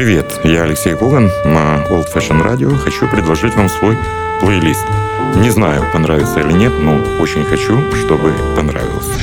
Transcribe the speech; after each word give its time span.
Привет, 0.00 0.40
я 0.44 0.62
Алексей 0.62 0.94
Коган 0.94 1.30
на 1.44 1.84
Old 1.90 2.06
Fashion 2.10 2.42
Radio. 2.42 2.74
Хочу 2.74 3.06
предложить 3.06 3.54
вам 3.54 3.68
свой 3.68 3.98
плейлист. 4.40 4.86
Не 5.36 5.50
знаю, 5.50 5.84
понравится 5.92 6.40
или 6.40 6.52
нет, 6.52 6.72
но 6.80 6.94
очень 7.20 7.44
хочу, 7.44 7.78
чтобы 7.92 8.32
понравился. 8.56 9.20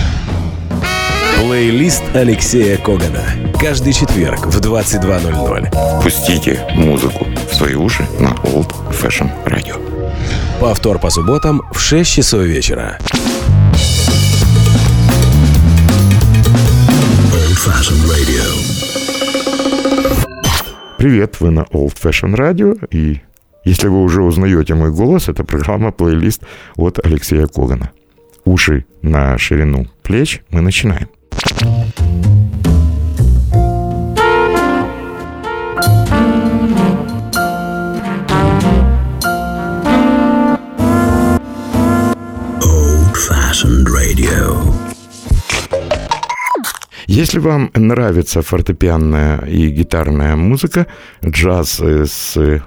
Плейлист 1.40 2.04
Алексея 2.14 2.78
Когана. 2.78 3.24
Каждый 3.60 3.92
четверг 3.92 4.46
в 4.46 4.60
22.00. 4.60 6.04
Пустите 6.04 6.64
музыку 6.76 7.26
в 7.50 7.56
свои 7.56 7.74
уши 7.74 8.08
на 8.20 8.36
Old 8.44 8.72
Fashion 8.92 9.32
Radio. 9.48 9.82
Повтор 10.60 11.00
по 11.00 11.10
субботам 11.10 11.64
в 11.72 11.80
6 11.80 12.08
часов 12.08 12.42
вечера. 12.44 13.00
Old 17.34 17.58
Fashion 17.66 17.98
Radio. 18.06 18.87
Привет, 20.98 21.40
вы 21.42 21.52
на 21.52 21.60
Old 21.60 21.96
Fashion 22.02 22.36
Radio, 22.36 22.76
и 22.90 23.22
если 23.64 23.88
вы 23.88 24.02
уже 24.02 24.24
узнаете 24.24 24.74
мой 24.74 24.92
голос, 24.92 25.30
это 25.30 25.44
программа 25.44 25.92
плейлист 25.92 26.42
от 26.76 26.98
Алексея 27.06 27.46
Когана. 27.46 27.92
Уши 28.46 28.84
на 29.04 29.38
ширину 29.38 29.86
плеч, 30.02 30.42
мы 30.50 30.62
начинаем. 30.62 31.08
Old 42.64 43.16
Fashioned 43.30 43.86
Radio. 43.86 44.67
Если 47.08 47.40
вам 47.40 47.72
нравится 47.74 48.42
фортепианная 48.42 49.40
и 49.46 49.70
гитарная 49.70 50.36
музыка, 50.36 50.88
джаз 51.26 51.80
э, 51.80 52.06
с, 52.06 52.62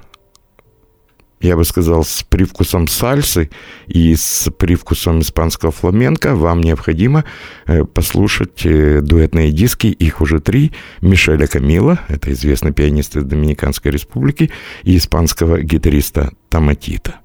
я 1.40 1.56
бы 1.56 1.64
сказал, 1.66 2.04
с 2.04 2.22
привкусом 2.22 2.88
сальсы 2.88 3.50
и 3.86 4.16
с 4.16 4.50
привкусом 4.50 5.20
испанского 5.20 5.72
фламенко, 5.72 6.34
вам 6.34 6.62
необходимо 6.62 7.26
э, 7.66 7.84
послушать 7.84 8.64
э, 8.64 9.02
дуэтные 9.02 9.52
диски, 9.52 9.88
их 9.88 10.22
уже 10.22 10.40
три, 10.40 10.72
Мишеля 11.02 11.46
Камила, 11.46 12.00
это 12.08 12.32
известный 12.32 12.72
пианист 12.72 13.16
из 13.16 13.24
Доминиканской 13.24 13.92
республики, 13.92 14.50
и 14.84 14.96
испанского 14.96 15.60
гитариста 15.60 16.32
Томатита. 16.48 17.16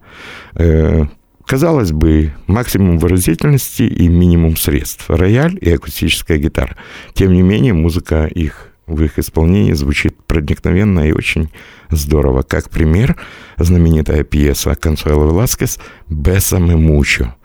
Казалось 1.46 1.92
бы, 1.92 2.34
максимум 2.48 2.98
выразительности 2.98 3.84
и 3.84 4.08
минимум 4.08 4.58
средств. 4.58 5.06
Рояль 5.10 5.58
и 5.62 5.72
акустическая 5.72 6.40
гитара. 6.40 6.76
Тем 7.14 7.34
не 7.34 7.44
менее, 7.44 7.74
музыка 7.74 8.26
их 8.26 8.72
в 8.88 9.04
их 9.04 9.20
исполнении 9.20 9.74
звучит 9.74 10.18
проникновенно 10.26 11.08
и 11.08 11.12
очень 11.12 11.52
здорово. 11.90 12.42
Как 12.42 12.70
пример, 12.70 13.16
знаменитая 13.58 14.24
пьеса 14.24 14.76
Консуэла 14.76 15.26
Веласкес 15.26 15.80
«Бесаме 16.10 16.76
мучо». 16.76 17.36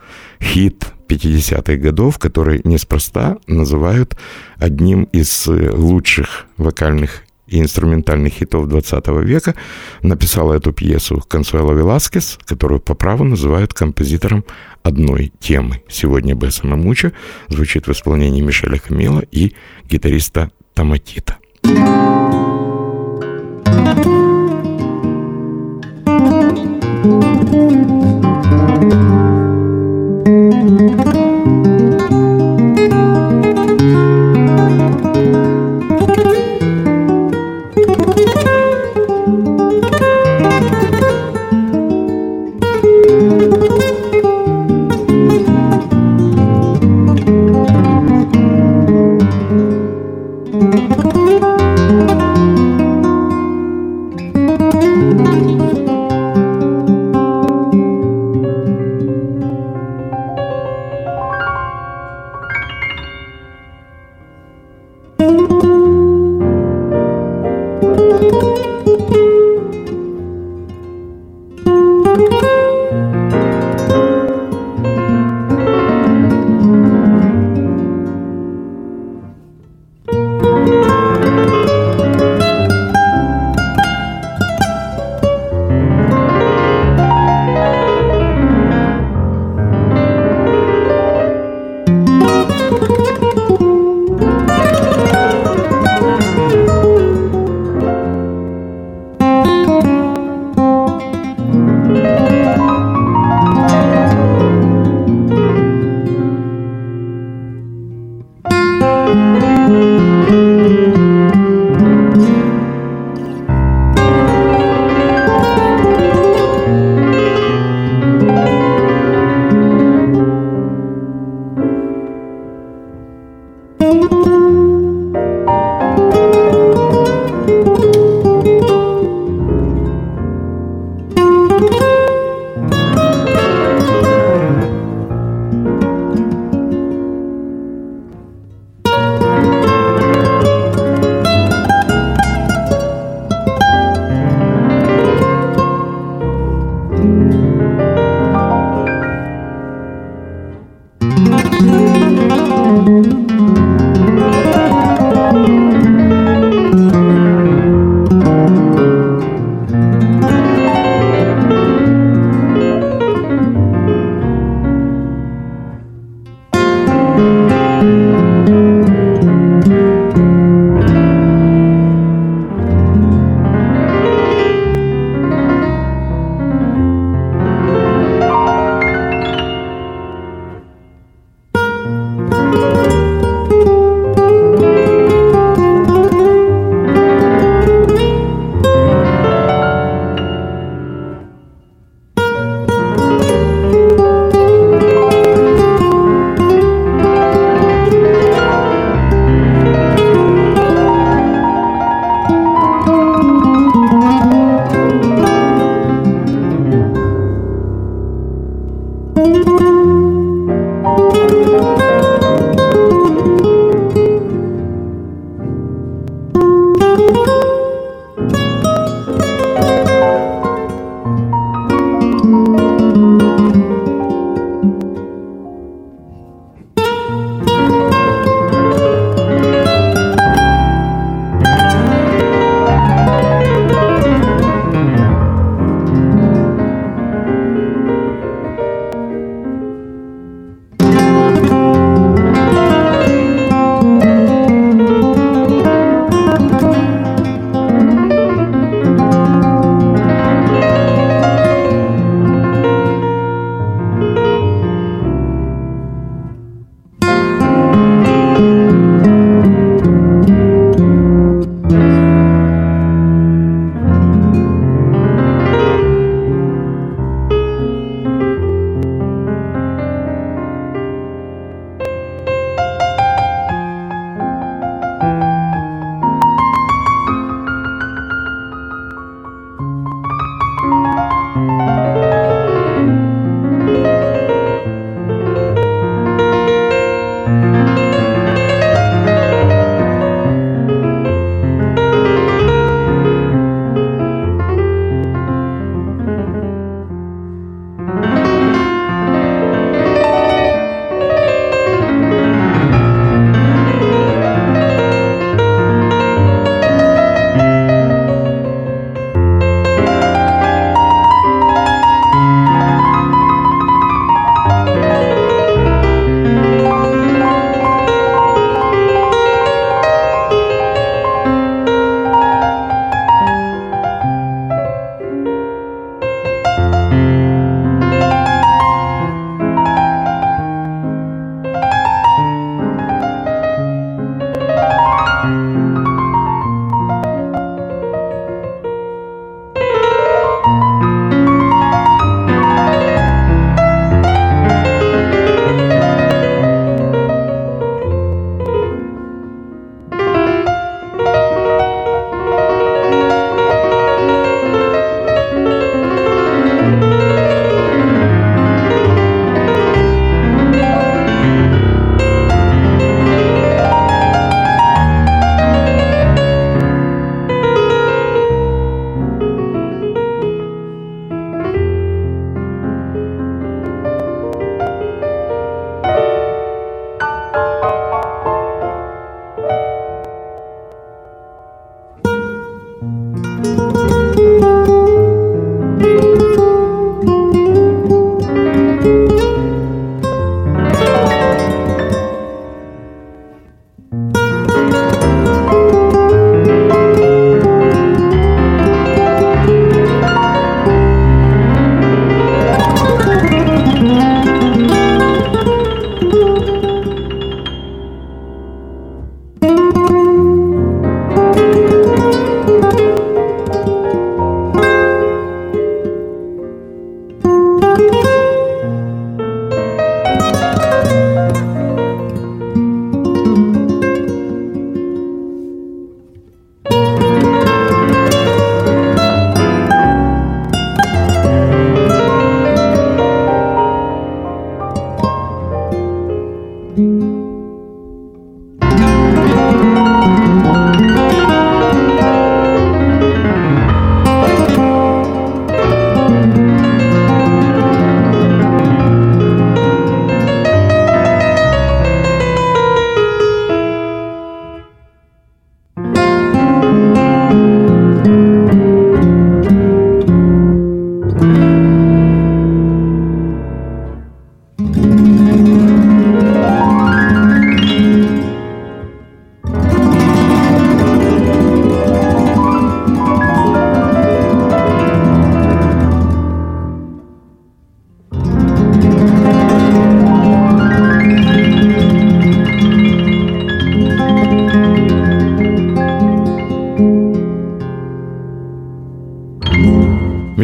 Хит 0.40 0.86
50-х 1.08 1.76
годов, 1.76 2.18
который 2.18 2.60
неспроста 2.64 3.36
называют 3.46 4.16
одним 4.56 5.04
из 5.04 5.46
лучших 5.46 6.46
вокальных 6.56 7.22
и 7.50 7.60
инструментальных 7.60 8.32
хитов 8.32 8.68
20 8.68 9.08
века, 9.24 9.54
написала 10.02 10.54
эту 10.54 10.72
пьесу 10.72 11.22
Консуэла 11.28 11.72
Веласкес, 11.72 12.38
которую 12.44 12.80
по 12.80 12.94
праву 12.94 13.24
называют 13.24 13.74
композитором 13.74 14.44
одной 14.82 15.32
темы. 15.40 15.82
Сегодня 15.88 16.34
Бесса 16.34 16.66
Мамуча 16.66 17.12
звучит 17.48 17.86
в 17.86 17.92
исполнении 17.92 18.40
Мишеля 18.40 18.78
Хамила 18.78 19.22
и 19.30 19.54
гитариста 19.84 20.50
Томатита. 20.74 21.36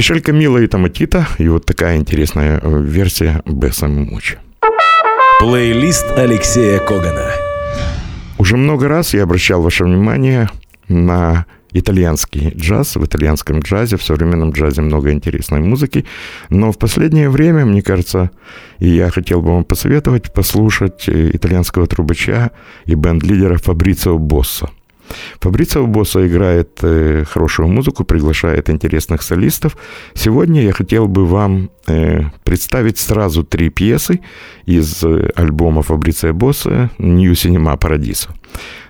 Мишель 0.07 0.23
Камила 0.23 0.59
и 0.59 0.69
Томатита, 0.69 1.27
и 1.37 1.49
вот 1.49 1.67
такая 1.67 1.97
интересная 1.97 2.61
э, 2.63 2.81
версия 2.81 3.43
Бесса 3.45 3.89
Мучи. 3.89 4.39
Плейлист 5.41 6.07
Алексея 6.17 6.79
Когана. 6.79 7.33
Уже 8.39 8.57
много 8.57 8.87
раз 8.87 9.15
я 9.15 9.25
обращал 9.25 9.63
ваше 9.63 9.83
внимание 9.83 10.49
на 10.87 11.47
итальянский 11.73 12.51
джаз. 12.51 12.95
В 12.95 13.05
итальянском 13.05 13.59
джазе, 13.59 13.97
в 13.97 14.03
современном 14.05 14.53
джазе 14.53 14.81
много 14.81 15.11
интересной 15.11 15.59
музыки. 15.59 16.05
Но 16.51 16.71
в 16.71 16.79
последнее 16.79 17.29
время, 17.29 17.65
мне 17.65 17.83
кажется, 17.83 18.31
и 18.79 18.89
я 18.89 19.11
хотел 19.11 19.43
бы 19.43 19.55
вам 19.55 19.65
посоветовать 19.65 20.33
послушать 20.33 21.09
э, 21.09 21.31
итальянского 21.33 21.89
трубача 21.89 22.53
и 22.85 22.95
бенд-лидера 22.95 23.59
Фабрицио 23.59 24.19
Босса. 24.19 24.71
Фабрицио 25.41 25.87
Босса 25.87 26.27
играет 26.27 26.79
э, 26.83 27.25
хорошую 27.25 27.69
музыку, 27.69 28.05
приглашает 28.05 28.71
интересных 28.71 29.23
солистов. 29.23 29.77
Сегодня 30.15 30.63
я 30.63 30.73
хотел 30.73 31.07
бы 31.09 31.27
вам 31.27 31.71
э, 31.87 32.23
представить 32.45 32.99
сразу 32.99 33.45
три 33.45 33.71
пьесы 33.71 34.21
из 34.65 35.03
э, 35.05 35.31
альбома 35.35 35.83
Фабрицио 35.83 36.33
Босса 36.33 36.91
«Нью 36.99 37.35
Синема 37.35 37.77
Парадисо». 37.77 38.31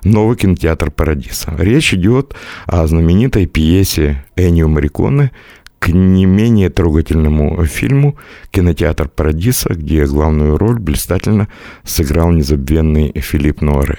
Новый 0.04 0.37
кинотеатр 0.37 0.90
Парадиса. 0.90 1.54
Речь 1.58 1.94
идет 1.94 2.35
о 2.66 2.87
знаменитой 2.87 3.46
пьесе 3.46 4.25
Энио 4.37 4.68
Мариконе 4.68 5.32
к 5.78 5.88
не 5.88 6.26
менее 6.26 6.70
трогательному 6.70 7.64
фильму 7.64 8.16
«Кинотеатр 8.50 9.08
Парадиса», 9.08 9.75
где 9.75 10.06
главную 10.06 10.58
роль 10.58 10.78
блистательно 10.78 11.49
сыграл 11.85 12.30
незабвенный 12.30 13.12
Филипп 13.20 13.61
Нуаре. 13.61 13.99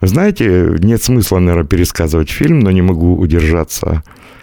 Знаете, 0.00 0.76
нет 0.78 1.02
смысла, 1.02 1.38
наверное, 1.38 1.66
пересказывать 1.66 2.30
фильм, 2.30 2.60
но 2.60 2.70
не 2.70 2.80
могу 2.80 3.16
удержаться 3.16 4.02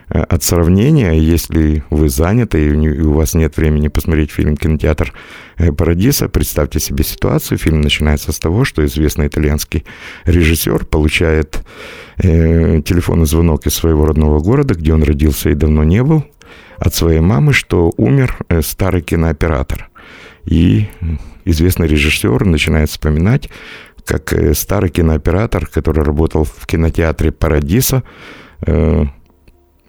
э, 0.10 0.20
от 0.20 0.44
сравнения, 0.44 1.14
если 1.14 1.84
вы 1.90 2.10
заняты 2.10 2.68
и 2.68 3.02
у 3.02 3.14
вас 3.14 3.34
нет 3.34 3.58
времени 3.58 3.88
посмотреть 3.88 4.32
фильм 4.32 4.56
«Кинотеатр 4.56 5.14
э, 5.58 5.72
Парадиса», 5.72 6.30
представьте 6.30 6.80
себе 6.80 7.04
ситуацию. 7.04 7.58
Фильм 7.58 7.82
начинается 7.82 8.32
с 8.32 8.38
того, 8.38 8.66
что 8.66 8.86
известный 8.86 9.28
итальянский 9.28 9.84
режиссер 10.26 10.86
получает 10.86 11.64
э, 12.18 12.82
телефонный 12.84 13.26
звонок 13.26 13.66
из 13.66 13.74
своего 13.74 14.06
родного 14.06 14.40
города, 14.40 14.76
где 14.76 14.94
он 14.94 15.02
родился 15.02 15.50
и 15.50 15.56
давно 15.56 15.84
не 15.84 16.04
был, 16.04 16.24
от 16.78 16.94
своей 16.94 17.20
мамы, 17.20 17.54
что 17.54 17.92
умер 17.98 18.38
э, 18.50 18.62
старый 18.62 19.02
кинооператор. 19.02 19.90
И 20.46 20.88
известный 21.46 21.88
режиссер 21.88 22.46
начинает 22.46 22.90
вспоминать, 22.90 23.50
как 24.08 24.34
э, 24.34 24.54
старый 24.54 24.90
кинооператор, 24.90 25.68
который 25.68 26.04
работал 26.04 26.46
в 26.46 26.66
кинотеатре 26.66 27.32
«Парадиса», 27.32 28.04
э, 28.66 29.04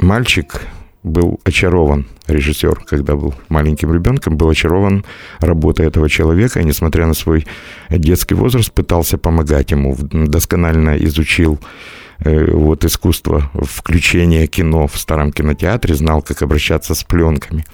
мальчик 0.01 0.61
был 1.05 1.41
очарован, 1.45 2.07
режиссер, 2.27 2.81
когда 2.85 3.15
был 3.15 3.33
маленьким 3.49 3.95
ребенком, 3.95 4.37
был 4.37 4.51
очарован 4.51 5.05
работой 5.39 5.87
этого 5.87 6.09
человека, 6.11 6.61
и, 6.61 6.65
несмотря 6.65 7.07
на 7.07 7.15
свой 7.15 7.47
детский 7.89 8.35
возраст, 8.35 8.73
пытался 8.73 9.19
помогать 9.19 9.71
ему, 9.71 9.97
досконально 9.99 10.97
изучил 11.05 11.61
вот 12.21 12.85
искусство 12.85 13.51
включения 13.55 14.47
кино 14.47 14.87
в 14.87 14.99
старом 14.99 15.33
кинотеатре, 15.33 15.95
знал, 15.95 16.23
как 16.23 16.43
обращаться 16.43 16.95
с 16.95 17.05
пленками. 17.05 17.65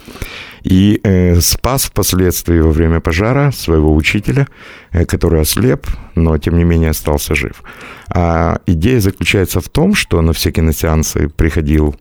И 0.65 1.01
э, 1.03 1.41
спас 1.41 1.85
впоследствии 1.85 2.59
во 2.59 2.71
время 2.71 3.01
пожара 3.01 3.51
своего 3.53 3.95
учителя, 3.95 4.49
э, 4.93 5.05
который 5.05 5.43
ослеп, 5.43 5.87
но 6.15 6.39
тем 6.39 6.57
не 6.57 6.65
менее 6.65 6.91
остался 6.91 7.35
жив. 7.35 7.63
А 8.09 8.59
идея 8.67 9.01
заключается 9.01 9.61
в 9.61 9.69
том, 9.69 9.95
что 9.95 10.23
на 10.23 10.33
все 10.33 10.51
киносеансы 10.53 11.29
приходил 11.29 11.97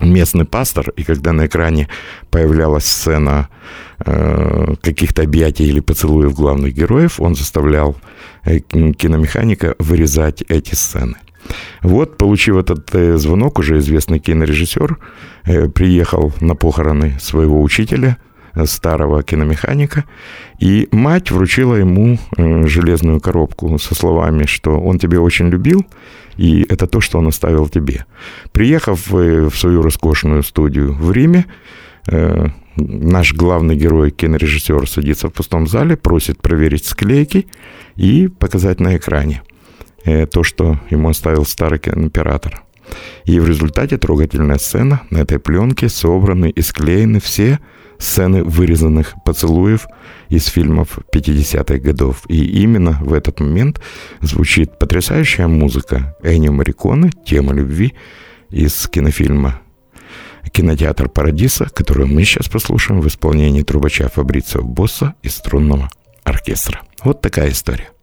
местный 0.00 0.44
пастор, 0.44 0.90
и 0.96 1.04
когда 1.04 1.32
на 1.32 1.46
экране 1.46 1.88
появлялась 2.30 2.86
сцена 2.86 3.48
э, 4.04 4.74
каких-то 4.82 5.22
объятий 5.22 5.66
или 5.66 5.80
поцелуев 5.80 6.34
главных 6.34 6.74
героев, 6.74 7.20
он 7.20 7.36
заставлял 7.36 7.96
э, 8.44 8.58
киномеханика 8.58 9.76
вырезать 9.78 10.42
эти 10.48 10.74
сцены. 10.74 11.16
Вот, 11.82 12.18
получив 12.18 12.56
этот 12.56 12.94
э, 12.94 13.16
звонок, 13.16 13.58
уже 13.58 13.78
известный 13.78 14.18
кинорежиссер 14.18 14.98
э, 15.44 15.68
приехал 15.68 16.32
на 16.40 16.54
похороны 16.54 17.16
своего 17.20 17.62
учителя, 17.62 18.16
э, 18.54 18.66
старого 18.66 19.22
киномеханика, 19.22 20.04
и 20.58 20.88
мать 20.92 21.30
вручила 21.30 21.74
ему 21.74 22.18
железную 22.36 23.20
коробку 23.20 23.78
со 23.78 23.94
словами, 23.94 24.46
что 24.46 24.80
он 24.80 24.98
тебя 24.98 25.20
очень 25.20 25.48
любил, 25.48 25.86
и 26.36 26.66
это 26.68 26.86
то, 26.86 27.00
что 27.00 27.18
он 27.18 27.28
оставил 27.28 27.68
тебе. 27.68 28.04
Приехав 28.52 29.08
в 29.10 29.50
свою 29.50 29.82
роскошную 29.82 30.42
студию 30.42 30.92
в 30.92 31.12
Риме, 31.12 31.46
наш 32.76 33.32
главный 33.32 33.76
герой, 33.76 34.10
кинорежиссер, 34.10 34.88
садится 34.88 35.28
в 35.28 35.32
пустом 35.32 35.66
зале, 35.66 35.96
просит 35.96 36.40
проверить 36.40 36.84
склейки 36.84 37.46
и 37.96 38.28
показать 38.28 38.80
на 38.80 38.96
экране. 38.96 39.42
Э, 40.06 40.24
то, 40.26 40.44
что 40.44 40.78
ему 40.88 41.08
оставил 41.08 41.44
старый 41.44 41.80
император. 41.84 42.62
И 43.24 43.40
в 43.40 43.48
результате 43.48 43.98
трогательная 43.98 44.58
сцена 44.58 45.02
на 45.10 45.18
этой 45.18 45.40
пленке 45.40 45.88
собраны 45.88 46.48
и 46.48 46.62
склеены 46.62 47.20
все 47.20 47.58
сцены 47.98 48.44
вырезанных 48.44 49.14
поцелуев 49.24 49.88
из 50.28 50.46
фильмов 50.46 50.98
50-х 51.12 51.78
годов. 51.78 52.22
И 52.28 52.62
именно 52.62 52.98
в 53.00 53.12
этот 53.12 53.40
момент 53.40 53.80
звучит 54.20 54.78
потрясающая 54.78 55.48
музыка 55.48 56.16
Энни 56.22 56.50
Мариконы 56.50 57.10
«Тема 57.24 57.52
любви» 57.52 57.94
из 58.50 58.86
кинофильма 58.86 59.60
«Кинотеатр 60.52 61.08
Парадиса», 61.08 61.68
которую 61.74 62.06
мы 62.06 62.22
сейчас 62.22 62.48
послушаем 62.48 63.00
в 63.00 63.08
исполнении 63.08 63.62
трубача 63.62 64.08
Фабрицио 64.08 64.62
Босса 64.62 65.14
и 65.22 65.28
струнного 65.28 65.90
оркестра. 66.22 66.82
Вот 67.02 67.22
такая 67.22 67.50
история. 67.50 67.95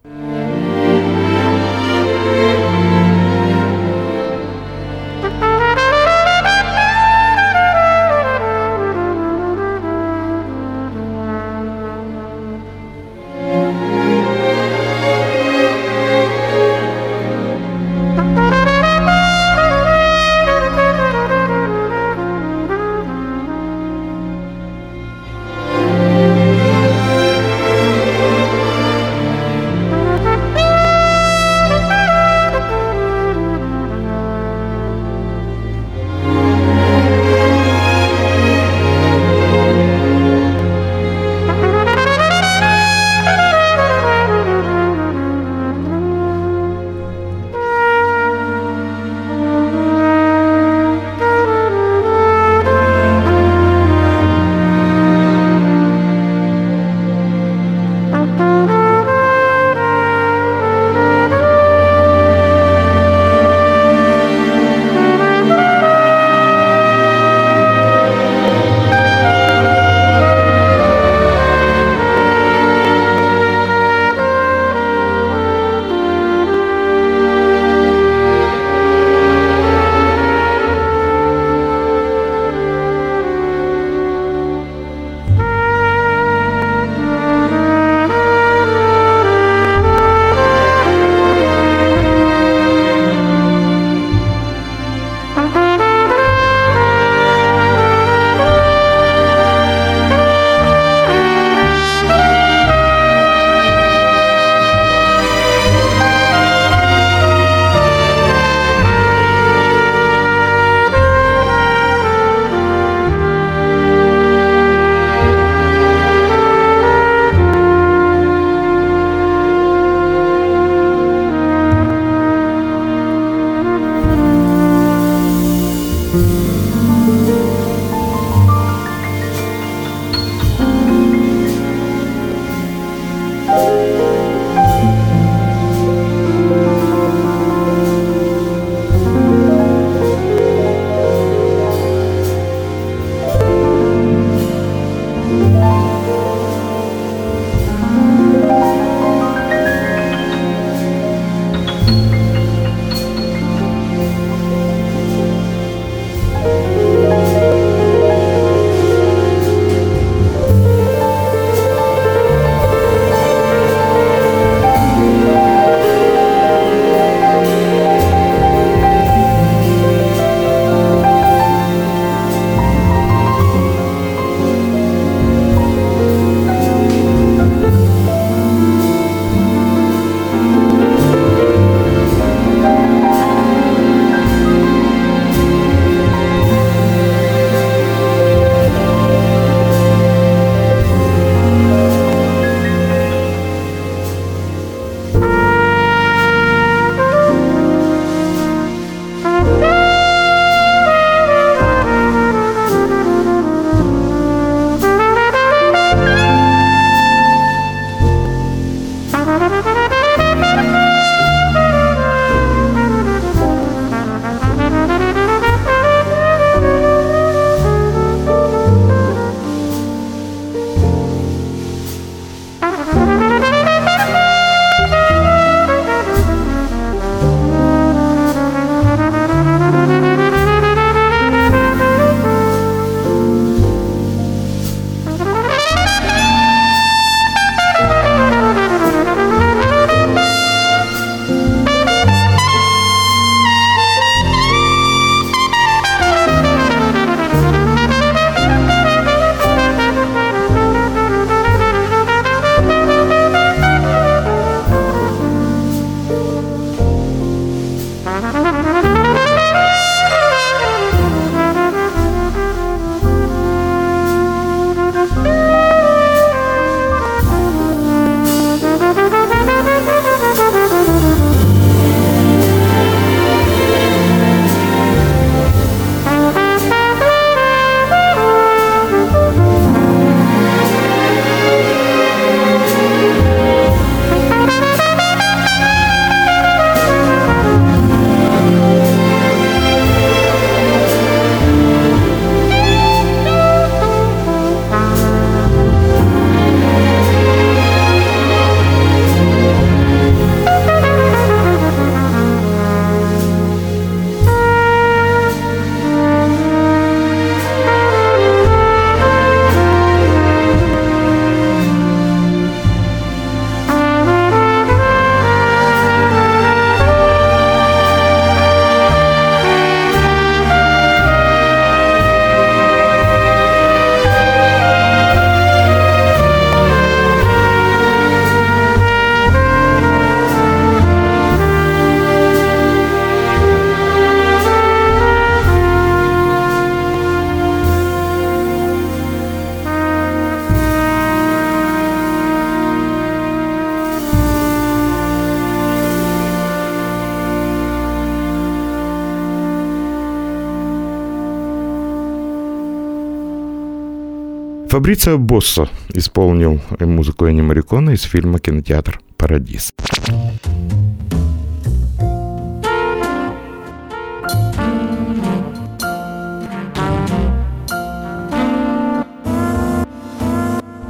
Фабрицио 354.94 355.18
Боссо 355.18 355.70
исполнил 355.96 356.62
музыку 356.80 357.26
Энни 357.26 357.42
Марикона 357.42 357.90
из 357.96 358.04
фильма 358.04 358.38
«Кинотеатр 358.38 359.02
Парадис». 359.18 359.74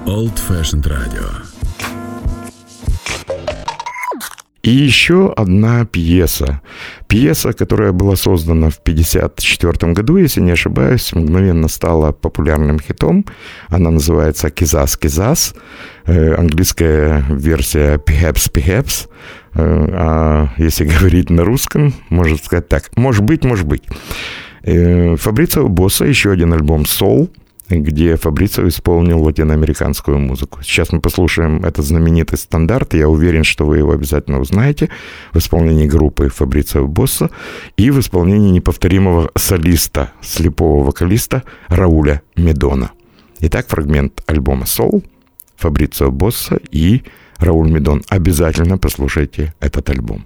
Old 0.05 0.37
Fashioned 0.49 0.85
Radio. 0.85 1.32
Еще 4.73 5.31
одна 5.35 5.85
пьеса. 5.85 6.61
Пьеса, 7.07 7.53
которая 7.53 7.91
была 7.91 8.15
создана 8.15 8.69
в 8.69 8.77
1954 8.77 9.93
году, 9.93 10.17
если 10.17 10.41
не 10.41 10.51
ошибаюсь, 10.51 11.13
мгновенно 11.13 11.67
стала 11.67 12.11
популярным 12.11 12.79
хитом. 12.79 13.25
Она 13.69 13.91
называется 13.91 14.49
«Кизас, 14.49 14.97
Кизас». 14.97 15.53
Э, 16.05 16.35
английская 16.35 17.23
версия 17.29 17.97
«Perhaps, 17.97 18.51
Perhaps». 18.51 19.09
Э, 19.55 19.87
а 19.93 20.49
если 20.57 20.85
говорить 20.99 21.29
на 21.29 21.43
русском, 21.43 21.93
можно 22.09 22.37
сказать 22.37 22.67
так. 22.67 22.95
«Может 22.95 23.23
быть, 23.23 23.43
может 23.43 23.65
быть». 23.67 23.83
Э, 24.63 25.15
Фабрицио 25.17 25.67
Босса, 25.67 26.05
еще 26.05 26.31
один 26.31 26.53
альбом 26.53 26.83
«Soul», 26.83 27.29
где 27.69 28.15
Фабрицио 28.15 28.67
исполнил 28.67 29.21
латиноамериканскую 29.23 30.19
музыку. 30.19 30.59
Сейчас 30.61 30.91
мы 30.91 30.99
послушаем 30.99 31.63
этот 31.63 31.85
знаменитый 31.85 32.37
стандарт. 32.37 32.93
Я 32.93 33.09
уверен, 33.09 33.43
что 33.43 33.65
вы 33.65 33.77
его 33.77 33.91
обязательно 33.91 34.39
узнаете 34.39 34.89
в 35.33 35.37
исполнении 35.37 35.87
группы 35.87 36.29
Фабрицио 36.29 36.87
Босса 36.87 37.29
и 37.77 37.91
в 37.91 37.99
исполнении 37.99 38.51
неповторимого 38.51 39.31
солиста, 39.35 40.11
слепого 40.21 40.83
вокалиста 40.83 41.43
Рауля 41.67 42.21
Медона. 42.35 42.91
Итак, 43.39 43.67
фрагмент 43.67 44.21
альбома 44.27 44.63
«Soul», 44.63 45.03
Фабрицио 45.57 46.11
Босса 46.11 46.59
и 46.71 47.03
Рауль 47.37 47.69
Медон. 47.69 48.03
Обязательно 48.09 48.77
послушайте 48.77 49.53
этот 49.59 49.89
альбом. 49.89 50.25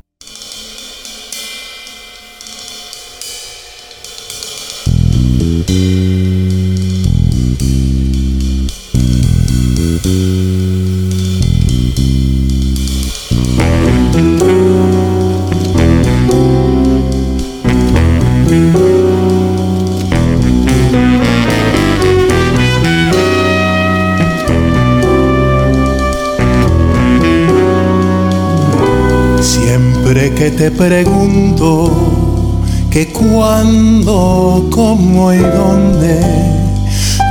thank 5.68 5.70
you 5.70 6.47
te 30.58 30.72
pregunto 30.72 31.92
que 32.90 33.12
cuándo, 33.14 34.68
cómo 34.72 35.32
y 35.32 35.38
dónde, 35.38 36.47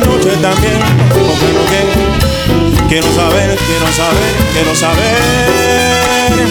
noche 0.00 0.30
también, 0.40 0.78
no 0.78 1.64
quiero, 1.68 1.90
quiero 2.88 3.14
saber, 3.14 3.56
quiero 3.56 3.92
saber, 3.92 4.32
quiero 4.52 4.74
saber. 4.74 6.48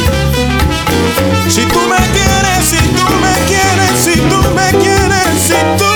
Si 1.47 1.61
tú 1.65 1.79
me 1.81 1.97
quieres, 2.13 2.63
si 2.63 2.77
tú 2.77 3.05
me 3.21 3.33
quieres, 3.47 3.99
si 4.03 4.19
tú 4.21 4.39
me 4.55 4.69
quieres, 4.79 5.41
si 5.41 5.53
tú 5.77 5.88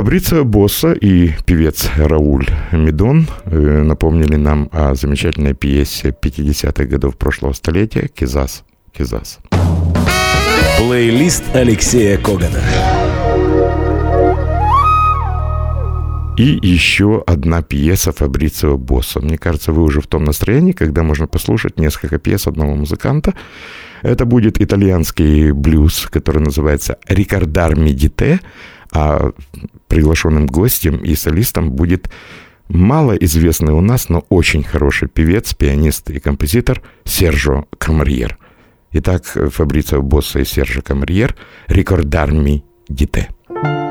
Фабрицио 0.00 0.46
Босса 0.46 0.92
и 0.92 1.30
певец 1.44 1.90
Рауль 1.94 2.46
Медон 2.72 3.28
э, 3.44 3.82
напомнили 3.82 4.36
нам 4.36 4.70
о 4.72 4.94
замечательной 4.94 5.52
пьесе 5.52 6.16
50-х 6.18 6.86
годов 6.86 7.18
прошлого 7.18 7.52
столетия 7.52 8.08
«Кизас, 8.08 8.64
Кизас». 8.96 9.40
Плейлист 10.78 11.44
Алексея 11.54 12.16
Когана. 12.16 12.62
И 16.38 16.58
еще 16.62 17.22
одна 17.26 17.60
пьеса 17.60 18.12
Фабрицио 18.12 18.78
Босса. 18.78 19.20
Мне 19.20 19.36
кажется, 19.36 19.70
вы 19.70 19.82
уже 19.82 20.00
в 20.00 20.06
том 20.06 20.24
настроении, 20.24 20.72
когда 20.72 21.02
можно 21.02 21.26
послушать 21.26 21.78
несколько 21.78 22.18
пьес 22.18 22.46
одного 22.46 22.74
музыканта. 22.74 23.34
Это 24.00 24.24
будет 24.24 24.62
итальянский 24.62 25.52
блюз, 25.52 26.06
который 26.10 26.40
называется 26.40 26.96
«Рикардар 27.06 27.78
Медите», 27.78 28.40
а 28.92 29.32
приглашенным 29.90 30.46
гостем 30.46 30.96
и 30.98 31.14
солистом 31.14 31.72
будет 31.72 32.10
малоизвестный 32.68 33.74
у 33.74 33.82
нас, 33.82 34.08
но 34.08 34.24
очень 34.30 34.62
хороший 34.62 35.08
певец, 35.08 35.52
пианист 35.52 36.08
и 36.08 36.20
композитор 36.20 36.80
Сержо 37.04 37.66
Камарьер. 37.76 38.38
Итак, 38.92 39.24
Фабрицио 39.24 40.00
Босса 40.00 40.38
и 40.38 40.44
Сержо 40.44 40.80
Камарьер 40.80 41.36
«Рикордарми 41.68 42.64
Дите». 42.88 43.28
ricordarmi 43.50 43.89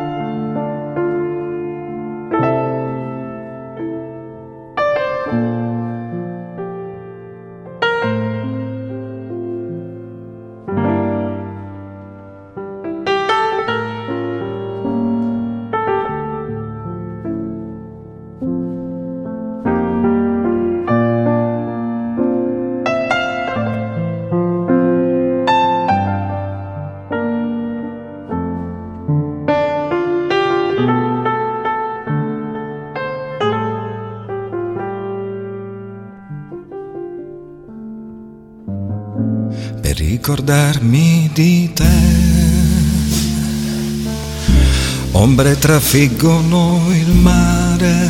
trafiggono 45.59 46.87
il 46.91 47.11
mare, 47.11 48.09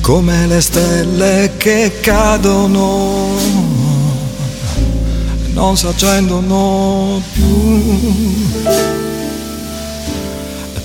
come 0.00 0.46
le 0.46 0.60
stelle 0.60 1.52
che 1.56 1.98
cadono, 2.00 3.38
non 5.52 5.76
si 5.76 5.86
accendono 5.86 7.22
più. 7.32 8.34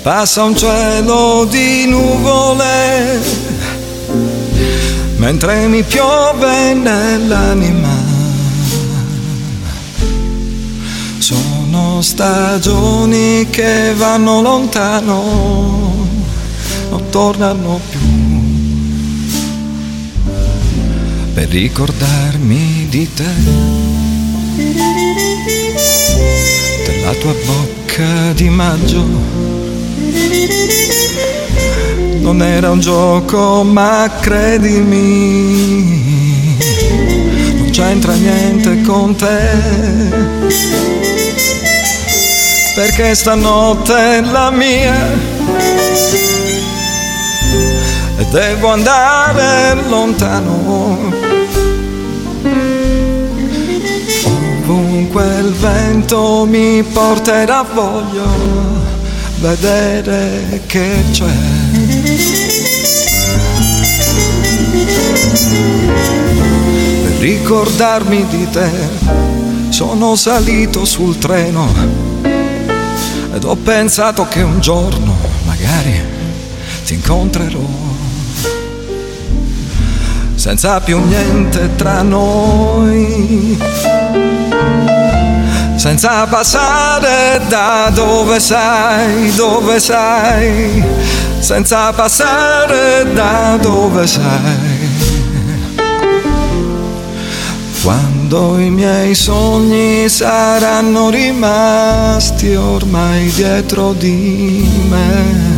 Passa 0.04 0.44
un 0.44 0.56
cielo 0.56 1.46
di 1.50 1.86
nuvole, 1.88 3.20
mentre 5.18 5.68
mi 5.68 5.84
piove 5.84 6.74
nell'anima 6.74 8.01
stagioni 12.02 13.48
che 13.50 13.94
vanno 13.96 14.42
lontano, 14.42 16.08
non 16.90 17.10
tornano 17.10 17.80
più. 17.90 18.00
Per 21.34 21.48
ricordarmi 21.50 22.88
di 22.90 23.14
te, 23.14 23.24
della 26.86 27.14
tua 27.20 27.34
bocca 27.46 28.34
di 28.34 28.50
maggio. 28.50 29.06
Non 32.20 32.42
era 32.42 32.72
un 32.72 32.80
gioco, 32.80 33.64
ma 33.64 34.10
credimi, 34.20 34.98
non 37.58 37.70
c'entra 37.72 38.14
niente 38.14 38.82
con 38.82 39.16
te 39.16 41.01
perché 42.84 43.14
stanotte 43.14 43.94
è 43.94 44.22
la 44.22 44.50
mia 44.50 44.96
e 48.18 48.26
devo 48.32 48.70
andare 48.70 49.80
lontano. 49.88 51.14
Ovunque 54.66 55.24
il 55.42 55.52
vento 55.52 56.48
mi 56.50 56.82
porterà 56.82 57.64
voglio 57.72 58.26
vedere 59.42 60.64
che 60.66 61.04
c'è. 61.12 61.36
Per 67.04 67.12
ricordarmi 67.20 68.26
di 68.26 68.50
te 68.50 68.72
sono 69.70 70.16
salito 70.16 70.84
sul 70.84 71.20
treno 71.20 72.11
ed 73.42 73.48
ho 73.48 73.56
pensato 73.56 74.28
che 74.28 74.44
un 74.44 74.60
giorno 74.60 75.16
magari 75.46 76.00
ti 76.86 76.94
incontrerò. 76.94 77.58
Senza 80.36 80.80
più 80.80 81.04
niente 81.04 81.76
tra 81.76 82.04
noi. 82.04 83.60
Senza 85.76 86.28
passare 86.28 87.42
da 87.48 87.90
dove 87.92 88.40
sei, 88.40 89.34
dove 89.34 89.80
sei, 89.80 90.84
senza 91.40 91.92
passare 91.94 93.12
da 93.12 93.58
dove 93.60 94.06
sei. 94.06 94.71
Quando 98.32 98.60
i 98.60 98.70
miei 98.70 99.14
sogni 99.14 100.08
saranno 100.08 101.10
rimasti 101.10 102.56
ormai 102.56 103.30
dietro 103.32 103.92
di 103.92 104.66
me. 104.88 105.51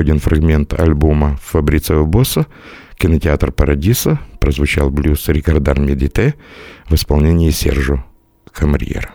Один 0.00 0.18
фрагмент 0.18 0.78
альбома 0.78 1.38
Фабрицио 1.42 2.04
Босса 2.04 2.46
«Кинотеатр 2.96 3.52
Парадиса». 3.52 4.18
Прозвучал 4.40 4.90
блюз 4.90 5.28
«Рикардар 5.28 5.78
Медите» 5.78 6.34
в 6.88 6.94
исполнении 6.94 7.50
Сержу 7.50 8.02
Камриера. 8.52 9.10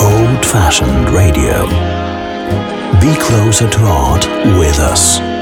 Old 0.00 0.44
fashioned 0.44 1.08
radio. 1.10 1.68
Be 3.00 3.14
closer 3.16 3.68
to 3.70 3.80
art 3.86 4.26
with 4.58 4.78
us. 4.78 5.35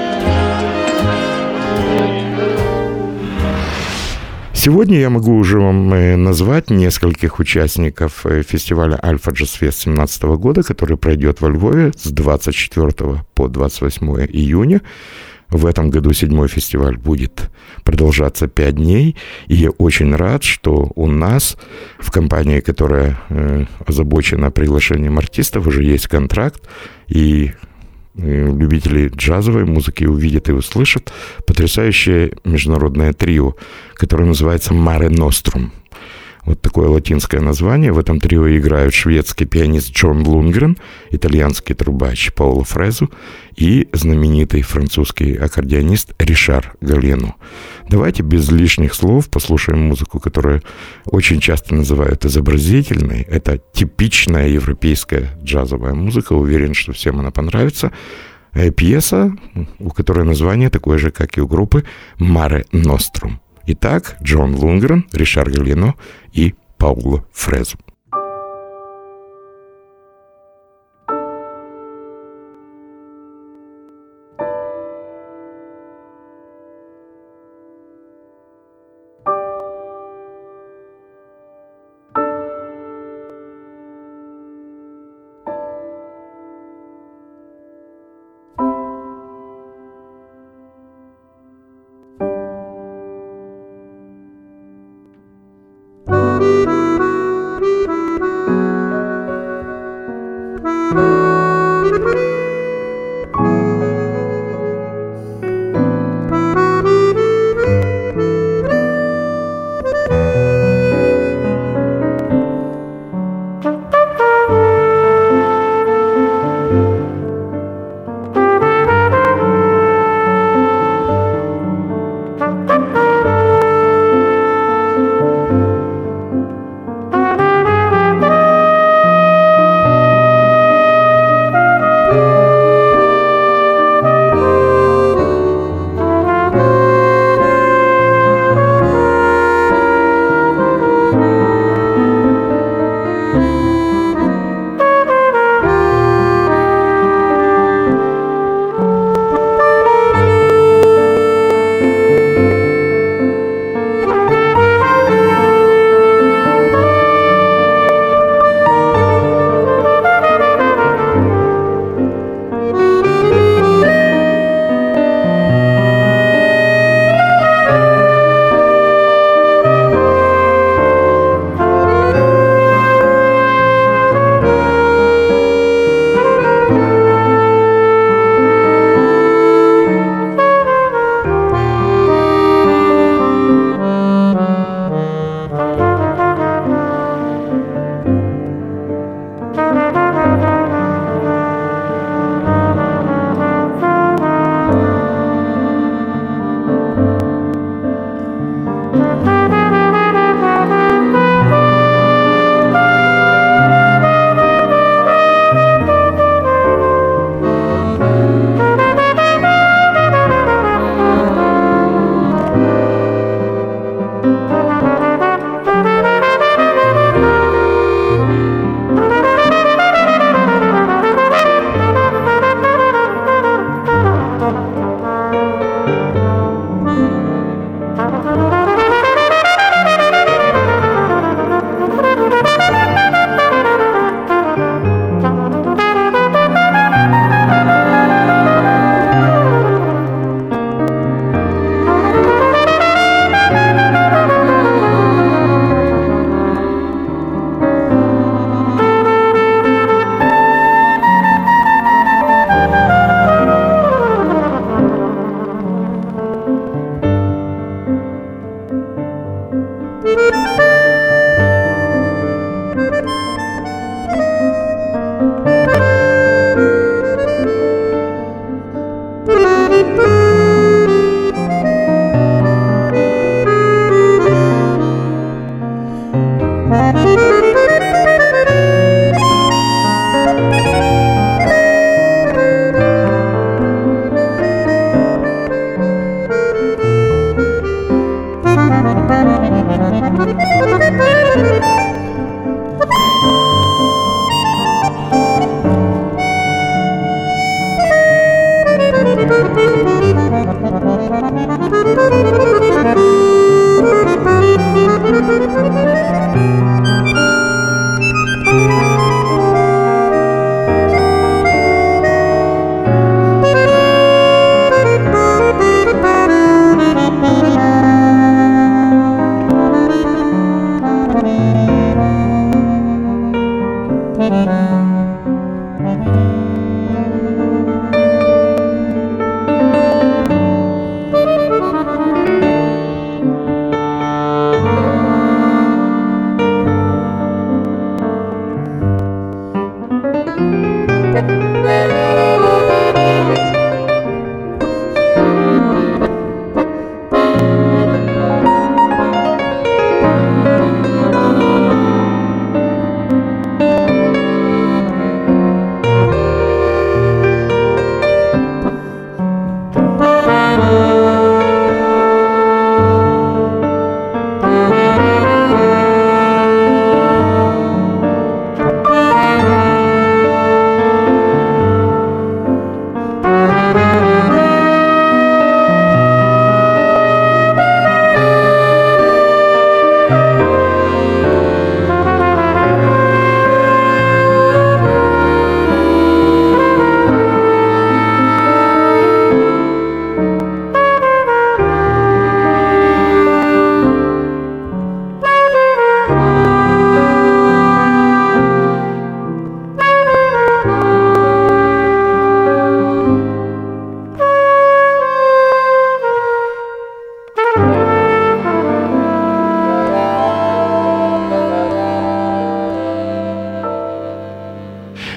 Сегодня 4.64 4.98
я 4.98 5.10
могу 5.10 5.36
уже 5.36 5.60
вам 5.60 5.92
э, 5.92 6.16
назвать 6.16 6.70
нескольких 6.70 7.38
участников 7.38 8.24
э, 8.24 8.42
фестиваля 8.42 8.98
Альфа 9.04 9.30
Джаз 9.30 9.50
Фест 9.50 9.84
2017 9.84 10.22
года, 10.38 10.62
который 10.62 10.96
пройдет 10.96 11.42
во 11.42 11.50
Львове 11.50 11.92
с 11.94 12.10
24 12.10 13.26
по 13.34 13.48
28 13.48 14.06
июня. 14.32 14.80
В 15.50 15.66
этом 15.66 15.90
году 15.90 16.14
седьмой 16.14 16.48
фестиваль 16.48 16.96
будет 16.96 17.50
продолжаться 17.82 18.48
пять 18.48 18.76
дней, 18.76 19.16
и 19.48 19.54
я 19.54 19.68
очень 19.68 20.16
рад, 20.16 20.42
что 20.44 20.90
у 20.94 21.08
нас 21.08 21.58
в 21.98 22.10
компании, 22.10 22.60
которая 22.60 23.20
э, 23.28 23.66
озабочена 23.86 24.50
приглашением 24.50 25.18
артистов, 25.18 25.66
уже 25.66 25.84
есть 25.84 26.06
контракт, 26.06 26.66
и 27.08 27.52
любители 28.16 29.08
джазовой 29.08 29.64
музыки 29.64 30.04
увидят 30.04 30.48
и 30.48 30.52
услышат 30.52 31.12
потрясающее 31.46 32.32
международное 32.44 33.12
трио, 33.12 33.54
которое 33.94 34.26
называется 34.26 34.72
«Маре 34.74 35.08
Нострум». 35.08 35.72
Вот 36.44 36.60
такое 36.60 36.88
латинское 36.88 37.40
название. 37.40 37.92
В 37.92 37.98
этом 37.98 38.20
трио 38.20 38.48
играют 38.56 38.92
шведский 38.92 39.46
пианист 39.46 39.92
Джон 39.92 40.26
Лунгрен, 40.26 40.76
итальянский 41.10 41.74
трубач 41.74 42.32
Пауло 42.34 42.64
Фрезу 42.64 43.10
и 43.56 43.88
знаменитый 43.92 44.62
французский 44.62 45.36
аккордеонист 45.36 46.14
Ришар 46.18 46.74
Галену. 46.80 47.36
Давайте 47.88 48.22
без 48.22 48.50
лишних 48.50 48.94
слов 48.94 49.30
послушаем 49.30 49.80
музыку, 49.80 50.20
которую 50.20 50.62
очень 51.06 51.40
часто 51.40 51.74
называют 51.74 52.24
изобразительной. 52.24 53.22
Это 53.22 53.58
типичная 53.72 54.48
европейская 54.48 55.30
джазовая 55.42 55.94
музыка. 55.94 56.34
Уверен, 56.34 56.74
что 56.74 56.92
всем 56.92 57.20
она 57.20 57.30
понравится. 57.30 57.90
Э, 58.52 58.70
пьеса, 58.70 59.32
у 59.78 59.90
которой 59.90 60.24
название 60.24 60.70
такое 60.70 60.98
же, 60.98 61.10
как 61.10 61.38
и 61.38 61.40
у 61.40 61.48
группы 61.48 61.84
«Маре 62.18 62.64
Нострум». 62.70 63.40
Итак, 63.66 64.16
Джон 64.22 64.54
Лунгрен, 64.54 65.06
Ришар 65.12 65.48
Галино 65.50 65.94
и 66.32 66.54
Пауло 66.76 67.24
Фрезу. 67.32 67.78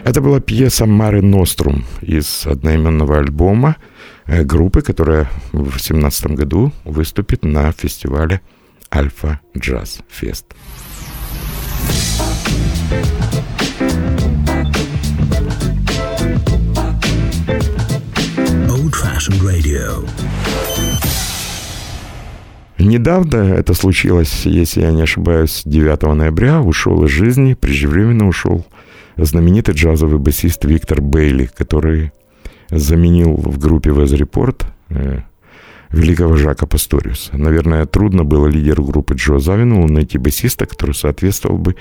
Это 0.08 0.22
была 0.22 0.40
пьеса 0.40 0.86
«Маре 0.86 1.22
Нострум» 1.22 1.84
из 2.02 2.48
одноименного 2.48 3.18
альбома 3.18 3.76
э, 4.26 4.46
группы, 4.46 4.82
которая 4.82 5.30
в 5.52 5.64
2017 5.64 6.28
году 6.28 6.72
выступит 6.86 7.44
на 7.44 7.70
фестивале 7.74 8.40
«Альфа 8.90 9.42
Джаз 9.58 10.00
Фест». 10.08 10.46
Old 18.70 18.94
Fashioned 18.94 19.42
Radio. 19.44 20.08
Недавно 22.80 23.36
это 23.36 23.74
случилось, 23.74 24.46
если 24.46 24.84
я 24.84 24.92
не 24.94 25.02
ошибаюсь, 25.02 25.64
9 25.66 26.04
ноября 26.16 26.62
ушел 26.62 27.04
из 27.04 27.12
жизни, 27.12 27.56
преждевременно 27.56 28.30
ушел 28.30 28.66
знаменитый 29.18 29.76
джазовый 29.76 30.20
басист 30.20 30.66
Виктор 30.66 31.02
Бейли, 31.02 31.46
который 31.46 32.12
заменил 32.70 33.36
в 33.36 33.58
группе 33.58 33.92
Вез 33.92 34.14
Report 34.14 34.66
э, 34.90 35.22
великого 35.90 36.36
Жака 36.36 36.66
Пасториуса. 36.66 37.38
Наверное, 37.38 37.86
трудно 37.86 38.24
было 38.24 38.48
лидеру 38.48 38.84
группы 38.84 39.16
Джо 39.16 39.40
Завинулу 39.40 39.88
найти 39.88 40.18
басиста, 40.18 40.66
который 40.66 40.94
соответствовал 40.94 41.58
бы 41.58 41.76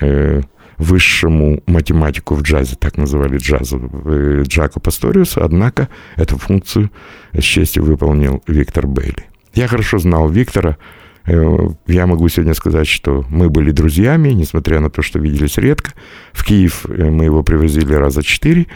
э, 0.00 0.40
высшему 0.78 1.62
математику 1.66 2.34
в 2.34 2.42
джазе, 2.42 2.76
так 2.76 2.96
называли 2.96 3.38
джаз, 3.38 3.72
э, 3.72 4.42
Джака 4.46 4.80
Пасториуса, 4.80 5.44
однако 5.44 5.88
эту 6.16 6.38
функцию 6.38 6.90
с 7.32 7.42
честью 7.42 7.84
выполнил 7.84 8.42
Виктор 8.46 8.86
Бейли. 8.86 9.26
Я 9.54 9.68
хорошо 9.68 9.98
знал 9.98 10.28
Виктора, 10.30 10.78
я 11.26 12.06
могу 12.06 12.28
сегодня 12.28 12.54
сказать, 12.54 12.88
что 12.88 13.24
мы 13.28 13.48
были 13.48 13.70
друзьями, 13.70 14.30
несмотря 14.30 14.80
на 14.80 14.90
то, 14.90 15.02
что 15.02 15.18
виделись 15.18 15.56
редко. 15.56 15.92
В 16.32 16.44
Киев 16.44 16.84
э, 16.88 17.10
мы 17.10 17.24
его 17.24 17.42
привозили 17.44 17.94
раза 17.94 18.22
четыре, 18.22 18.66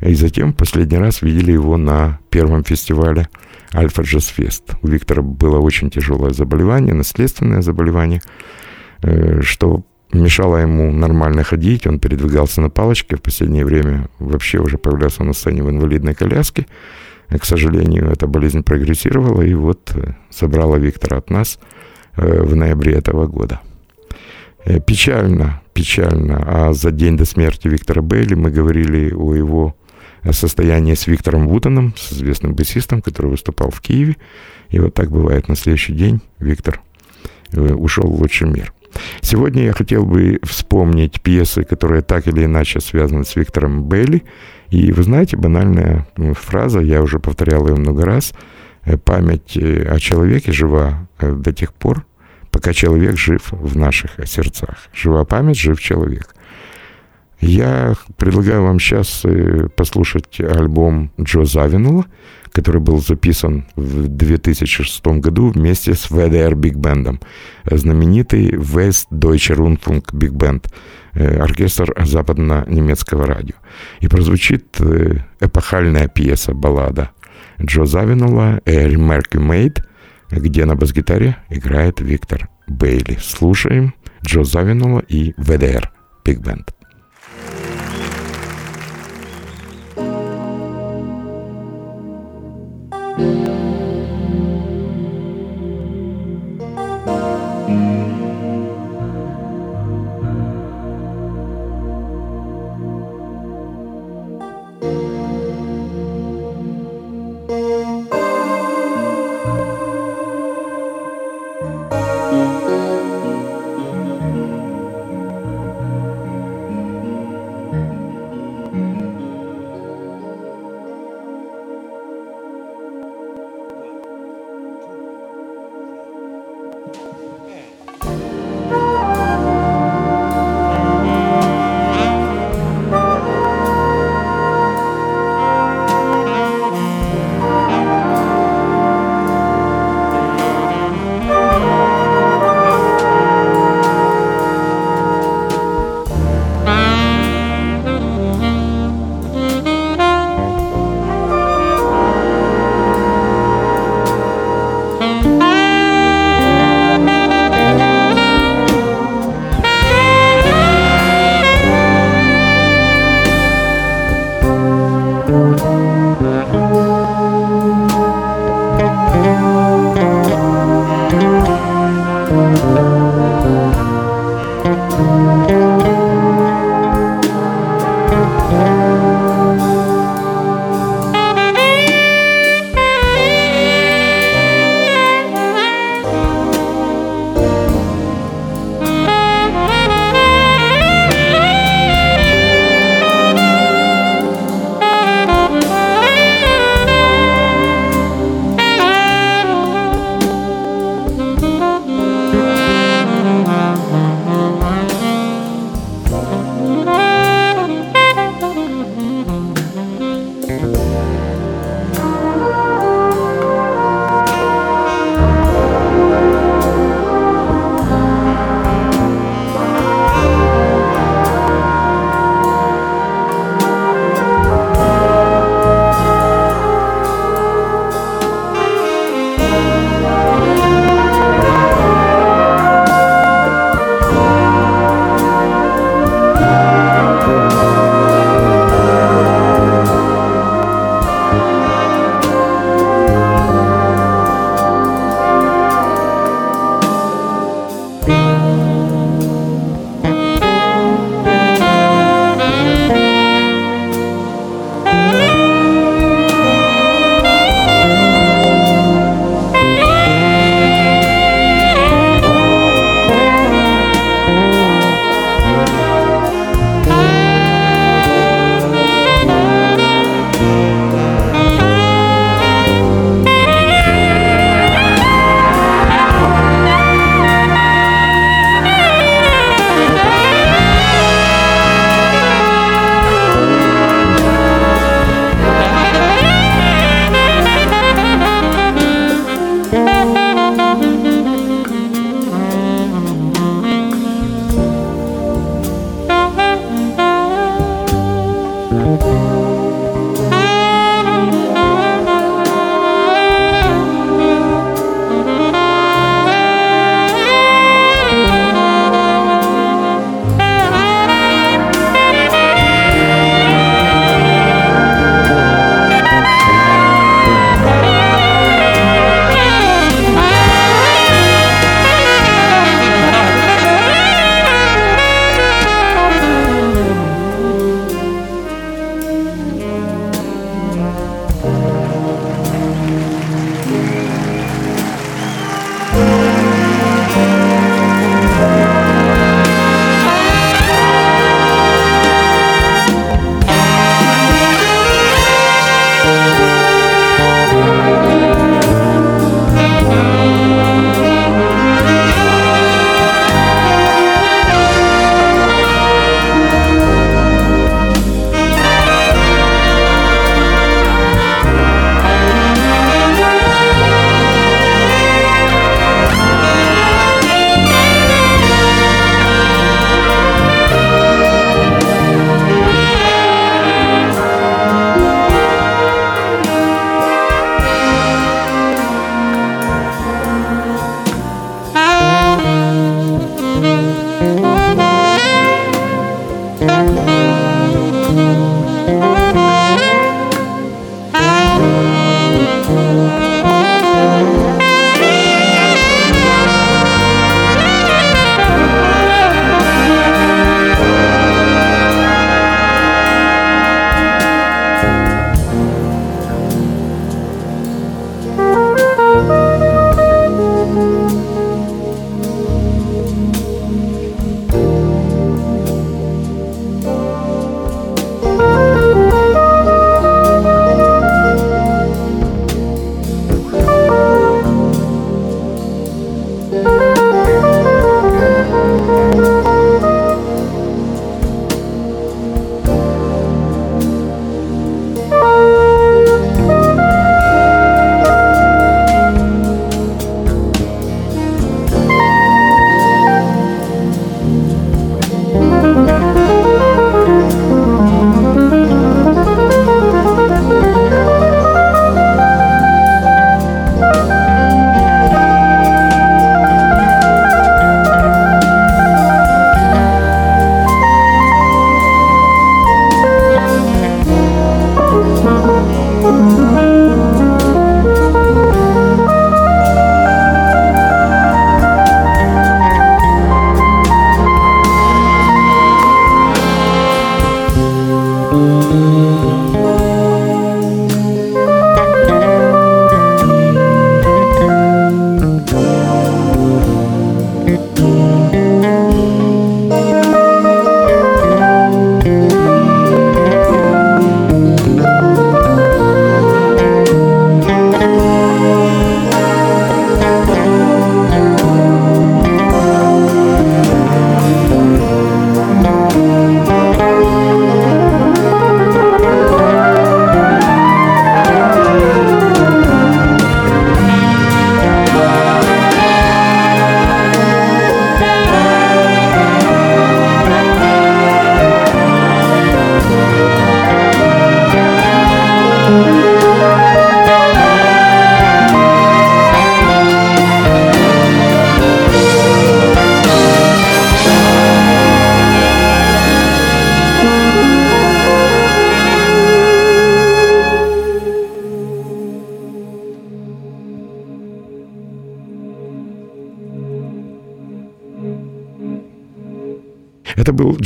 и 0.00 0.14
затем 0.14 0.52
последний 0.52 0.98
раз 0.98 1.22
видели 1.22 1.52
его 1.52 1.76
на 1.78 2.18
первом 2.28 2.62
фестивале 2.62 3.28
Альфа 3.72 4.02
Джаз 4.02 4.26
Фест. 4.26 4.74
У 4.82 4.88
Виктора 4.88 5.22
было 5.22 5.58
очень 5.58 5.90
тяжелое 5.90 6.32
заболевание, 6.32 6.92
наследственное 6.92 7.62
заболевание, 7.62 8.20
э, 9.02 9.40
что 9.40 9.82
мешало 10.12 10.58
ему 10.58 10.92
нормально 10.92 11.42
ходить, 11.42 11.86
он 11.86 12.00
передвигался 12.00 12.60
на 12.60 12.68
палочке, 12.68 13.16
в 13.16 13.22
последнее 13.22 13.64
время 13.64 14.10
вообще 14.18 14.58
уже 14.58 14.76
появлялся 14.76 15.24
на 15.24 15.32
сцене 15.32 15.62
в 15.62 15.70
инвалидной 15.70 16.14
коляске. 16.14 16.66
К 17.30 17.44
сожалению, 17.46 18.10
эта 18.10 18.26
болезнь 18.26 18.62
прогрессировала, 18.62 19.40
и 19.40 19.54
вот 19.54 19.96
собрала 20.28 20.76
Виктора 20.76 21.16
от 21.16 21.30
нас– 21.30 21.58
Э, 21.68 21.93
в 22.16 22.54
ноябре 22.54 22.94
этого 22.94 23.26
года. 23.26 23.60
Э, 24.64 24.80
печально, 24.80 25.62
печально. 25.72 26.42
А 26.46 26.72
за 26.72 26.90
день 26.90 27.16
до 27.16 27.24
смерти 27.24 27.68
Виктора 27.68 28.02
Бейли 28.02 28.34
мы 28.34 28.50
говорили 28.50 29.12
о 29.12 29.34
его 29.34 29.76
состоянии 30.30 30.94
с 30.94 31.06
Виктором 31.06 31.48
Вутоном, 31.48 31.94
с 31.96 32.12
известным 32.12 32.54
басистом, 32.54 33.02
который 33.02 33.30
выступал 33.30 33.70
в 33.70 33.80
Киеве. 33.80 34.16
И 34.70 34.78
вот 34.78 34.94
так 34.94 35.10
бывает 35.10 35.48
на 35.48 35.56
следующий 35.56 35.92
день 35.92 36.20
Виктор 36.38 36.80
э, 37.52 37.60
ушел 37.60 38.04
в 38.04 38.20
лучший 38.20 38.48
мир. 38.48 38.72
Сегодня 39.20 39.64
я 39.64 39.72
хотел 39.72 40.06
бы 40.06 40.38
вспомнить 40.44 41.20
пьесы, 41.20 41.64
которые 41.64 42.02
так 42.02 42.28
или 42.28 42.44
иначе 42.44 42.80
связаны 42.80 43.24
с 43.24 43.36
Виктором 43.36 43.84
Бейли. 43.84 44.22
И 44.70 44.92
вы 44.92 45.02
знаете, 45.02 45.36
банальная 45.36 46.06
фраза, 46.34 46.80
я 46.80 47.02
уже 47.02 47.18
повторял 47.18 47.66
ее 47.68 47.74
много 47.74 48.04
раз– 48.04 48.32
Э, 48.44 48.52
память 49.04 49.56
э, 49.56 49.88
о 49.88 49.98
человеке 49.98 50.52
жива 50.52 51.08
э, 51.18 51.32
до 51.32 51.52
тех 51.52 51.72
пор, 51.72 52.04
пока 52.50 52.72
человек 52.72 53.16
жив 53.16 53.48
в 53.50 53.76
наших 53.76 54.16
сердцах. 54.26 54.88
Жива 54.92 55.24
память, 55.24 55.58
жив 55.58 55.80
человек. 55.80 56.34
Я 57.40 57.94
предлагаю 58.16 58.62
вам 58.62 58.80
сейчас 58.80 59.26
послушать 59.76 60.40
альбом 60.40 61.10
Джо 61.20 61.44
Завинула, 61.44 62.06
который 62.52 62.80
был 62.80 63.02
записан 63.02 63.66
в 63.76 64.08
2006 64.08 65.04
году 65.18 65.50
вместе 65.50 65.94
с 65.94 66.10
WDR 66.10 66.54
Big 66.54 66.74
Band, 66.74 67.20
знаменитый 67.70 68.52
West 68.52 69.08
Deutsche 69.10 69.54
Rundfunk 69.56 70.12
Big 70.12 70.30
Band, 70.30 70.64
оркестр 71.12 71.92
западно-немецкого 72.02 73.26
радио. 73.26 73.56
И 74.00 74.08
прозвучит 74.08 74.80
эпохальная 75.40 76.08
пьеса, 76.08 76.54
баллада– 76.54 77.10
Джо 77.62 77.84
Завинула 77.84 78.60
«Эри 78.64 78.96
Мерки 78.96 79.36
Мейд», 79.36 79.86
где 80.30 80.64
на 80.64 80.76
бас-гитаре 80.76 81.36
играет 81.50 82.00
Виктор 82.00 82.48
Бейли. 82.66 83.18
Слушаем 83.20 83.94
Джо 84.26 84.42
Завинула 84.42 85.00
и 85.00 85.34
ВДР 85.36 85.92
Биг 86.24 86.40
Бенд. 86.40 86.73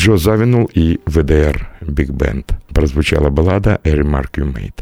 Джо 0.08 0.16
Завинул 0.16 0.70
и 0.72 1.00
ВДР 1.04 1.68
Биг 1.82 2.08
Бенд. 2.08 2.54
Прозвучала 2.72 3.28
баллада 3.28 3.78
«A 3.84 3.90
Remark 3.90 4.36
You 4.38 4.50
Made». 4.50 4.72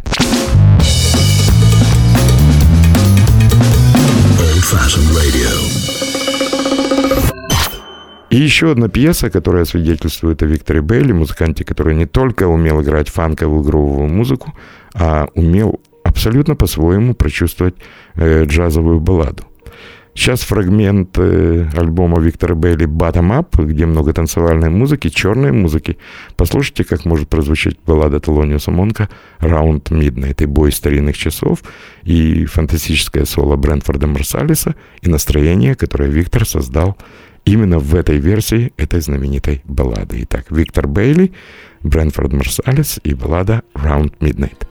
И 8.31 8.37
еще 8.37 8.71
одна 8.71 8.89
пьеса, 8.89 9.29
которая 9.29 9.65
свидетельствует 9.65 10.45
о 10.45 10.47
Викторе 10.47 10.81
Бейли, 10.81 11.11
музыканте, 11.11 11.65
который 11.65 11.97
не 11.97 12.07
только 12.07 12.47
умел 12.47 12.81
играть 12.81 13.09
фанковую 13.09 13.65
грувовую 13.65 14.09
музыку, 14.09 14.55
а 14.95 15.27
умел 15.35 15.81
абсолютно 16.05 16.55
по-своему 16.55 17.15
прочувствовать 17.15 17.75
э, 18.15 18.45
джазовую 18.45 19.01
балладу. 19.01 19.43
Сейчас 20.17 20.41
фрагмент 20.41 21.19
э, 21.19 21.69
альбома 21.77 22.19
Виктора 22.21 22.55
Бейли 22.55 22.87
«Bottom 22.87 23.39
Up», 23.39 23.63
где 23.63 23.85
много 23.85 24.15
танцевальной 24.15 24.71
музыки, 24.71 25.11
черной 25.11 25.53
музыки. 25.53 25.99
Послушайте, 26.37 26.85
как 26.85 27.05
может 27.05 27.29
прозвучать 27.29 27.77
баллада 27.87 28.19
Телониуса 28.19 28.71
Монка 28.71 29.11
«Round 29.41 29.83
Midnight» 29.91 30.43
и 30.43 30.47
бой 30.47 30.73
старинных 30.73 31.19
часов, 31.19 31.63
и 32.03 32.47
фантастическое 32.47 33.27
соло 33.27 33.57
Брентфорда 33.57 34.07
Марсалиса, 34.07 34.75
и 35.03 35.11
настроение, 35.11 35.75
которое 35.75 36.09
Виктор 36.09 36.47
создал 36.47 36.97
именно 37.45 37.79
в 37.79 37.95
этой 37.95 38.17
версии 38.17 38.73
этой 38.79 39.03
знаменитой 39.03 39.61
баллады. 39.65 40.17
Итак, 40.23 40.47
Виктор 40.49 40.89
Бейли, 40.89 41.33
Брентфорд 41.83 42.33
Марсалис 42.33 43.01
и 43.05 43.13
баллада 43.13 43.63
«Round 43.75 44.15
Midnight». 44.21 44.67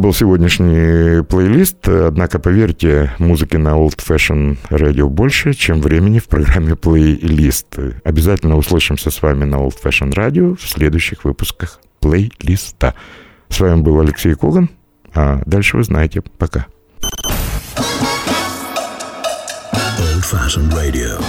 Был 0.00 0.14
сегодняшний 0.14 1.22
плейлист. 1.22 1.86
Однако, 1.86 2.38
поверьте, 2.38 3.12
музыки 3.18 3.56
на 3.56 3.70
Old 3.70 3.98
Fashion 3.98 4.56
Radio 4.70 5.08
больше, 5.08 5.52
чем 5.52 5.80
времени 5.80 6.18
в 6.18 6.26
программе 6.26 6.74
плейлист. 6.74 7.78
Обязательно 8.02 8.56
услышимся 8.56 9.10
с 9.10 9.20
вами 9.20 9.44
на 9.44 9.56
Old 9.56 9.74
Fashion 9.82 10.12
Radio 10.12 10.56
в 10.56 10.66
следующих 10.66 11.24
выпусках 11.24 11.80
плейлиста. 12.00 12.94
С 13.48 13.60
вами 13.60 13.82
был 13.82 14.00
Алексей 14.00 14.34
Коган, 14.34 14.70
а 15.14 15.42
дальше 15.44 15.76
вы 15.76 15.84
знаете. 15.84 16.22
Пока. 16.38 16.66
Old 19.98 20.24
Fashioned 20.24 20.72
Radio. 20.72 21.22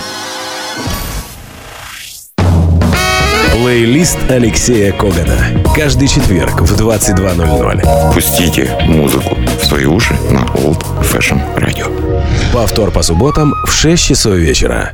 Плейлист 3.61 4.17
Алексея 4.27 4.91
Когана. 4.91 5.37
Каждый 5.75 6.07
четверг 6.07 6.61
в 6.61 6.81
22.00. 6.81 8.11
Пустите 8.11 8.75
музыку 8.87 9.35
в 9.35 9.63
свои 9.63 9.85
уши 9.85 10.15
на 10.31 10.39
Old 10.55 10.83
Fashion 11.03 11.39
Radio. 11.55 12.23
Повтор 12.51 12.89
по 12.89 13.03
субботам 13.03 13.53
в 13.67 13.71
6 13.71 14.03
часов 14.03 14.33
вечера. 14.33 14.93